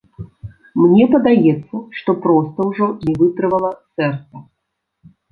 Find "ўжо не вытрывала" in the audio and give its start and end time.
2.69-3.69